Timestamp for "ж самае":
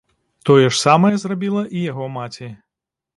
0.63-1.11